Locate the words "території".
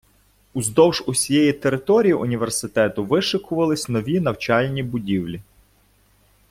1.53-2.13